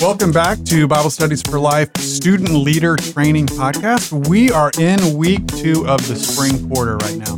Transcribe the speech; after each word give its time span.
Welcome 0.00 0.30
back 0.30 0.62
to 0.64 0.86
Bible 0.86 1.08
Studies 1.08 1.40
for 1.40 1.58
Life 1.58 1.96
Student 1.96 2.50
Leader 2.50 2.96
Training 2.96 3.46
Podcast. 3.46 4.28
We 4.28 4.50
are 4.50 4.70
in 4.78 5.16
week 5.16 5.46
two 5.46 5.86
of 5.88 6.06
the 6.06 6.14
spring 6.16 6.68
quarter 6.68 6.98
right 6.98 7.16
now. 7.16 7.36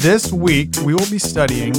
This 0.00 0.32
week, 0.32 0.74
we 0.86 0.94
will 0.94 1.10
be 1.10 1.18
studying 1.18 1.74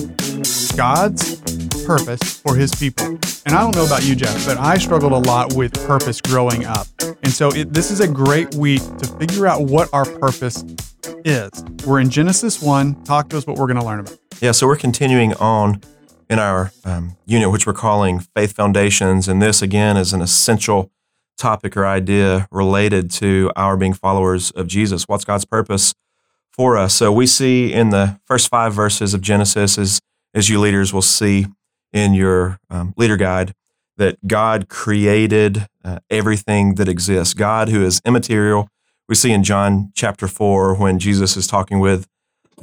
God's 0.78 1.42
purpose 1.84 2.40
for 2.40 2.56
his 2.56 2.76
people. 2.76 3.08
And 3.48 3.56
I 3.56 3.62
don't 3.62 3.76
know 3.76 3.88
about 3.88 4.06
you, 4.06 4.16
Jeff, 4.16 4.46
but 4.46 4.58
I 4.58 4.78
struggled 4.78 5.14
a 5.14 5.18
lot 5.18 5.56
with 5.56 5.74
purpose 5.88 6.22
growing 6.22 6.64
up. 6.66 6.86
And 7.24 7.32
so 7.32 7.50
it, 7.50 7.74
this 7.74 7.90
is 7.90 8.00
a 8.00 8.08
great 8.08 8.54
week 8.54 8.82
to 9.00 9.08
figure 9.18 9.48
out 9.48 9.64
what 9.64 9.90
our 9.94 10.06
purpose 10.06 10.64
is. 11.26 11.50
We're 11.88 12.00
in 12.00 12.12
Genesis 12.12 12.62
1. 12.62 13.04
Talk 13.04 13.30
to 13.30 13.38
us 13.38 13.48
what 13.48 13.58
we're 13.58 13.68
going 13.68 13.80
to 13.80 13.86
learn 13.86 14.02
about. 14.02 14.18
Yeah, 14.42 14.52
so 14.52 14.68
we're 14.68 14.76
continuing 14.76 15.34
on 15.36 15.82
in 16.30 16.40
our 16.40 16.72
um, 16.86 17.18
unit, 17.26 17.52
which 17.52 17.68
we're 17.68 17.74
calling 17.74 18.20
Faith 18.20 18.54
Foundations. 18.54 19.28
And 19.28 19.42
this, 19.42 19.62
again, 19.62 19.98
is 19.98 20.14
an 20.14 20.22
essential 20.22 20.92
topic 21.38 21.76
or 21.76 21.86
idea 21.86 22.48
related 22.52 23.10
to 23.12 23.52
our 23.56 23.78
being 23.78 23.94
followers 23.94 24.52
of 24.52 24.68
Jesus. 24.68 25.08
What's 25.08 25.26
God's 25.26 25.46
purpose 25.46 25.94
for 26.52 26.78
us? 26.78 26.94
So 26.94 27.12
we 27.12 27.28
see 27.28 27.74
in 27.74 27.90
the 27.90 28.20
first 28.26 28.50
five 28.50 28.74
verses 28.74 29.14
of 29.14 29.22
Genesis, 29.22 29.78
as, 29.78 30.00
as 30.34 30.50
you 30.50 30.60
leaders 30.60 30.94
will 30.94 31.02
see 31.02 31.48
in 31.92 32.14
your 32.14 32.60
um, 32.70 32.94
leader 32.98 33.18
guide, 33.18 33.54
that 33.98 34.28
God 34.28 34.70
created 34.70 35.68
uh, 35.84 36.00
everything 36.10 36.76
that 36.76 36.90
exists. 36.90 37.34
God, 37.34 37.70
who 37.70 37.84
is 37.84 38.02
immaterial. 38.06 38.70
We 39.08 39.16
see 39.16 39.32
in 39.32 39.44
John 39.44 39.92
chapter 39.94 40.28
4 40.28 40.76
when 40.76 40.98
Jesus 40.98 41.38
is 41.38 41.46
talking 41.46 41.80
with 41.80 42.08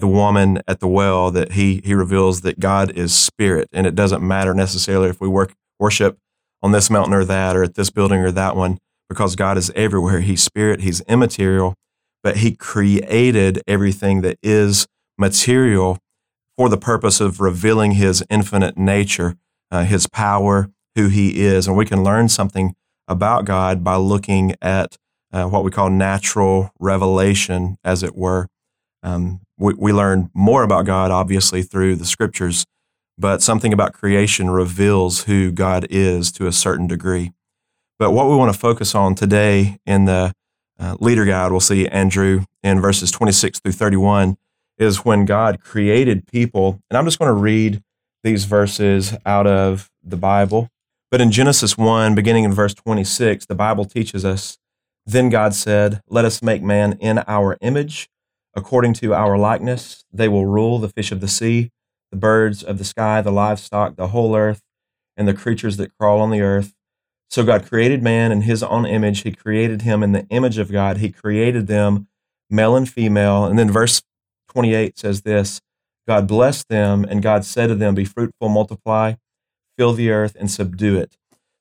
the 0.00 0.08
woman 0.08 0.62
at 0.66 0.80
the 0.80 0.88
well 0.88 1.30
that 1.30 1.52
he 1.52 1.80
he 1.84 1.94
reveals 1.94 2.40
that 2.42 2.60
God 2.60 2.90
is 2.90 3.14
spirit. 3.14 3.68
And 3.72 3.86
it 3.86 3.94
doesn't 3.94 4.26
matter 4.26 4.54
necessarily 4.54 5.08
if 5.08 5.20
we 5.20 5.28
work 5.28 5.54
worship 5.78 6.18
on 6.62 6.72
this 6.72 6.90
mountain 6.90 7.14
or 7.14 7.24
that 7.24 7.56
or 7.56 7.62
at 7.62 7.74
this 7.74 7.90
building 7.90 8.20
or 8.20 8.30
that 8.32 8.56
one 8.56 8.78
because 9.08 9.36
God 9.36 9.56
is 9.56 9.70
everywhere. 9.74 10.20
He's 10.20 10.42
spirit 10.42 10.80
he's 10.80 11.00
immaterial 11.02 11.74
but 12.22 12.38
he 12.38 12.54
created 12.54 13.62
everything 13.66 14.20
that 14.20 14.38
is 14.42 14.86
material 15.16 15.98
for 16.56 16.68
the 16.68 16.76
purpose 16.76 17.20
of 17.20 17.40
revealing 17.40 17.92
his 17.92 18.22
infinite 18.28 18.76
nature 18.76 19.36
uh, 19.70 19.84
his 19.84 20.06
power 20.06 20.70
who 20.96 21.08
he 21.08 21.42
is. 21.42 21.66
And 21.66 21.76
we 21.76 21.86
can 21.86 22.02
learn 22.02 22.28
something 22.28 22.74
about 23.06 23.44
God 23.44 23.84
by 23.84 23.96
looking 23.96 24.54
at 24.60 24.96
uh, 25.32 25.46
what 25.46 25.64
we 25.64 25.70
call 25.70 25.90
natural 25.90 26.70
revelation 26.80 27.78
as 27.84 28.02
it 28.02 28.16
were. 28.16 28.48
Um, 29.02 29.40
we, 29.60 29.74
we 29.74 29.92
learn 29.92 30.30
more 30.32 30.62
about 30.62 30.86
God, 30.86 31.10
obviously, 31.10 31.62
through 31.62 31.96
the 31.96 32.06
scriptures, 32.06 32.64
but 33.18 33.42
something 33.42 33.72
about 33.72 33.92
creation 33.92 34.48
reveals 34.50 35.24
who 35.24 35.52
God 35.52 35.86
is 35.90 36.32
to 36.32 36.46
a 36.46 36.52
certain 36.52 36.86
degree. 36.86 37.32
But 37.98 38.12
what 38.12 38.28
we 38.28 38.36
want 38.36 38.52
to 38.52 38.58
focus 38.58 38.94
on 38.94 39.14
today 39.14 39.78
in 39.84 40.06
the 40.06 40.32
uh, 40.78 40.96
leader 40.98 41.26
guide, 41.26 41.50
we'll 41.50 41.60
see 41.60 41.86
Andrew 41.86 42.44
in 42.62 42.80
verses 42.80 43.10
26 43.10 43.60
through 43.60 43.72
31, 43.72 44.38
is 44.78 45.04
when 45.04 45.26
God 45.26 45.60
created 45.60 46.26
people. 46.26 46.80
And 46.88 46.96
I'm 46.96 47.04
just 47.04 47.18
going 47.18 47.28
to 47.28 47.34
read 47.34 47.82
these 48.24 48.46
verses 48.46 49.14
out 49.26 49.46
of 49.46 49.90
the 50.02 50.16
Bible. 50.16 50.70
But 51.10 51.20
in 51.20 51.30
Genesis 51.30 51.76
1, 51.76 52.14
beginning 52.14 52.44
in 52.44 52.54
verse 52.54 52.72
26, 52.72 53.44
the 53.44 53.54
Bible 53.54 53.84
teaches 53.84 54.24
us 54.24 54.56
Then 55.04 55.28
God 55.28 55.54
said, 55.54 56.00
Let 56.08 56.24
us 56.24 56.42
make 56.42 56.62
man 56.62 56.94
in 56.94 57.22
our 57.26 57.58
image 57.60 58.08
according 58.54 58.94
to 58.94 59.14
our 59.14 59.38
likeness. 59.38 60.04
They 60.12 60.28
will 60.28 60.46
rule 60.46 60.78
the 60.78 60.88
fish 60.88 61.12
of 61.12 61.20
the 61.20 61.28
sea, 61.28 61.70
the 62.10 62.16
birds 62.16 62.62
of 62.62 62.78
the 62.78 62.84
sky, 62.84 63.20
the 63.20 63.32
livestock, 63.32 63.96
the 63.96 64.08
whole 64.08 64.36
earth, 64.36 64.62
and 65.16 65.28
the 65.28 65.34
creatures 65.34 65.76
that 65.76 65.96
crawl 65.98 66.20
on 66.20 66.30
the 66.30 66.40
earth. 66.40 66.74
So 67.28 67.44
God 67.44 67.66
created 67.68 68.02
man 68.02 68.32
in 68.32 68.42
his 68.42 68.62
own 68.62 68.86
image. 68.86 69.22
He 69.22 69.32
created 69.32 69.82
him 69.82 70.02
in 70.02 70.12
the 70.12 70.26
image 70.30 70.58
of 70.58 70.72
God. 70.72 70.98
He 70.98 71.10
created 71.10 71.68
them, 71.68 72.08
male 72.48 72.74
and 72.74 72.88
female. 72.88 73.44
And 73.44 73.58
then 73.58 73.70
verse 73.70 74.02
28 74.48 74.98
says 74.98 75.22
this 75.22 75.60
God 76.06 76.26
blessed 76.26 76.68
them, 76.68 77.04
and 77.04 77.22
God 77.22 77.44
said 77.44 77.68
to 77.68 77.76
them, 77.76 77.94
Be 77.94 78.04
fruitful, 78.04 78.48
multiply, 78.48 79.14
fill 79.78 79.92
the 79.92 80.10
earth, 80.10 80.36
and 80.38 80.50
subdue 80.50 80.98
it. 80.98 81.16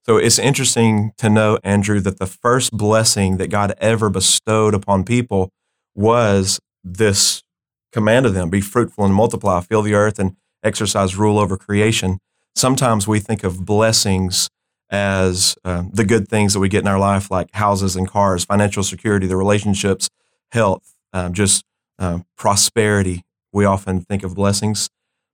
So 0.07 0.17
it's 0.17 0.39
interesting 0.39 1.11
to 1.19 1.29
know, 1.29 1.59
Andrew, 1.63 1.99
that 1.99 2.17
the 2.17 2.25
first 2.25 2.71
blessing 2.71 3.37
that 3.37 3.51
God 3.51 3.75
ever 3.77 4.09
bestowed 4.09 4.73
upon 4.73 5.03
people 5.03 5.51
was 5.93 6.59
this 6.83 7.43
command 7.91 8.25
of 8.25 8.33
them 8.33 8.49
be 8.49 8.61
fruitful 8.61 9.05
and 9.05 9.13
multiply, 9.13 9.61
fill 9.61 9.81
the 9.81 9.93
earth, 9.93 10.19
and 10.19 10.35
exercise 10.63 11.15
rule 11.15 11.39
over 11.39 11.57
creation. 11.57 12.19
Sometimes 12.55 13.07
we 13.07 13.19
think 13.19 13.43
of 13.43 13.65
blessings 13.65 14.49
as 14.89 15.55
uh, 15.63 15.83
the 15.91 16.03
good 16.03 16.27
things 16.27 16.53
that 16.53 16.59
we 16.59 16.69
get 16.69 16.81
in 16.81 16.87
our 16.87 16.99
life, 16.99 17.29
like 17.29 17.53
houses 17.53 17.95
and 17.95 18.07
cars, 18.07 18.43
financial 18.43 18.83
security, 18.83 19.27
the 19.27 19.37
relationships, 19.37 20.09
health, 20.51 20.95
um, 21.13 21.33
just 21.33 21.63
uh, 21.99 22.19
prosperity. 22.37 23.23
We 23.51 23.65
often 23.65 24.01
think 24.01 24.23
of 24.23 24.35
blessings. 24.35 24.89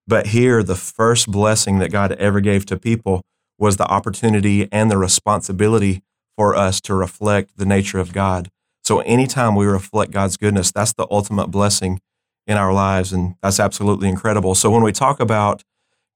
But 0.08 0.28
here, 0.28 0.62
the 0.62 0.76
first 0.76 1.32
blessing 1.32 1.80
that 1.80 1.92
God 1.92 2.12
ever 2.14 2.42
gave 2.42 2.66
to 2.68 2.78
people 2.78 3.22
was 3.58 3.78
the 3.78 3.88
opportunity 3.88 4.68
and 4.72 4.92
the 4.92 4.98
responsibility 4.98 6.04
for 6.36 6.56
us 6.56 6.82
to 6.82 6.94
reflect 6.94 7.58
the 7.58 7.66
nature 7.66 8.00
of 8.00 8.14
God. 8.14 8.50
So 8.86 9.00
anytime 9.00 9.56
we 9.56 9.66
reflect 9.66 10.12
God's 10.12 10.38
goodness, 10.38 10.72
that's 10.72 10.94
the 10.94 11.08
ultimate 11.10 11.48
blessing 11.48 12.00
in 12.46 12.56
our 12.56 12.72
lives. 12.72 13.12
And 13.12 13.34
that's 13.42 13.60
absolutely 13.60 14.08
incredible. 14.08 14.54
So 14.54 14.70
when 14.70 14.84
we 14.84 14.92
talk 14.92 15.20
about 15.20 15.64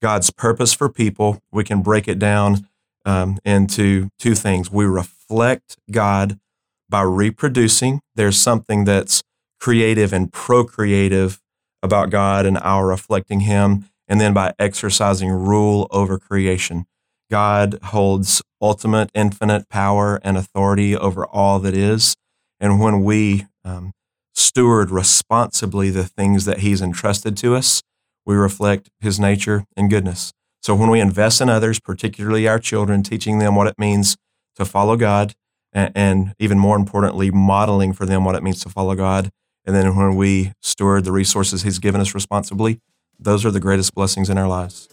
God's 0.03 0.29
purpose 0.29 0.71
for 0.71 0.87
people, 0.87 1.39
we 1.51 1.63
can 1.63 1.81
break 1.81 2.07
it 2.07 2.19
down 2.19 2.67
um, 3.05 3.39
into 3.43 4.09
two 4.19 4.35
things. 4.35 4.71
We 4.71 4.85
reflect 4.85 5.77
God 5.89 6.39
by 6.87 7.01
reproducing. 7.01 8.01
There's 8.15 8.37
something 8.37 8.85
that's 8.85 9.23
creative 9.59 10.13
and 10.13 10.31
procreative 10.31 11.41
about 11.81 12.11
God 12.11 12.45
and 12.45 12.57
our 12.59 12.85
reflecting 12.85 13.41
Him. 13.41 13.85
And 14.07 14.21
then 14.21 14.33
by 14.33 14.53
exercising 14.57 15.29
rule 15.29 15.87
over 15.91 16.17
creation. 16.17 16.85
God 17.29 17.77
holds 17.85 18.41
ultimate, 18.59 19.11
infinite 19.13 19.69
power 19.69 20.19
and 20.23 20.35
authority 20.35 20.95
over 20.95 21.25
all 21.27 21.59
that 21.59 21.75
is. 21.75 22.15
And 22.59 22.79
when 22.79 23.03
we 23.03 23.45
um, 23.63 23.91
steward 24.33 24.91
responsibly 24.91 25.89
the 25.89 26.05
things 26.05 26.45
that 26.45 26.59
He's 26.59 26.81
entrusted 26.81 27.37
to 27.37 27.55
us, 27.55 27.81
we 28.25 28.35
reflect 28.35 28.89
His 28.99 29.19
nature 29.19 29.65
and 29.75 29.89
goodness. 29.89 30.33
So 30.61 30.75
when 30.75 30.89
we 30.89 30.99
invest 30.99 31.39
in 31.41 31.49
others, 31.49 31.79
particularly 31.79 32.47
our 32.47 32.59
children, 32.59 33.01
teaching 33.01 33.39
them 33.39 33.55
what 33.55 33.67
it 33.67 33.75
means 33.77 34.17
to 34.57 34.65
follow 34.65 34.97
God, 34.97 35.33
and, 35.71 35.91
and 35.95 36.33
even 36.39 36.59
more 36.59 36.75
importantly, 36.75 37.31
modeling 37.31 37.93
for 37.93 38.05
them 38.05 38.25
what 38.25 38.35
it 38.35 38.43
means 38.43 38.59
to 38.61 38.69
follow 38.69 38.95
God, 38.95 39.29
and 39.65 39.75
then 39.75 39.95
when 39.95 40.15
we 40.15 40.53
steward 40.61 41.05
the 41.05 41.11
resources 41.11 41.61
He's 41.61 41.79
given 41.79 42.01
us 42.01 42.13
responsibly, 42.13 42.79
those 43.17 43.45
are 43.45 43.51
the 43.51 43.59
greatest 43.59 43.93
blessings 43.93 44.29
in 44.29 44.37
our 44.37 44.47
lives. 44.47 44.89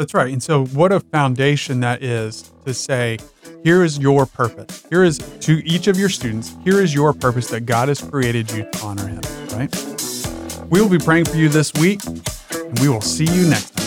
That's 0.00 0.14
right. 0.14 0.32
And 0.32 0.42
so, 0.42 0.64
what 0.64 0.92
a 0.92 1.00
foundation 1.00 1.80
that 1.80 2.02
is 2.02 2.50
to 2.64 2.72
say, 2.72 3.18
here 3.62 3.84
is 3.84 3.98
your 3.98 4.24
purpose. 4.24 4.86
Here 4.88 5.04
is 5.04 5.18
to 5.40 5.62
each 5.66 5.88
of 5.88 5.98
your 5.98 6.08
students, 6.08 6.56
here 6.64 6.80
is 6.80 6.94
your 6.94 7.12
purpose 7.12 7.48
that 7.48 7.66
God 7.66 7.88
has 7.88 8.00
created 8.00 8.50
you 8.50 8.62
to 8.62 8.82
honor 8.82 9.06
Him, 9.06 9.20
right? 9.52 9.70
We 10.70 10.80
will 10.80 10.88
be 10.88 10.98
praying 10.98 11.26
for 11.26 11.36
you 11.36 11.50
this 11.50 11.70
week, 11.74 12.02
and 12.06 12.78
we 12.78 12.88
will 12.88 13.02
see 13.02 13.26
you 13.26 13.46
next 13.50 13.72
time. 13.72 13.79